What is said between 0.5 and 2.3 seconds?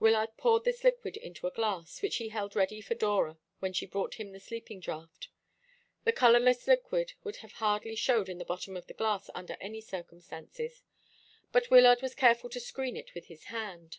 this liquid into a glass, which he